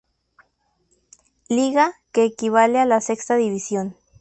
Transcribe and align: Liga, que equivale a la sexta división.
Liga, 1.47 1.93
que 2.11 2.25
equivale 2.25 2.79
a 2.79 2.85
la 2.87 3.01
sexta 3.01 3.35
división. 3.35 3.95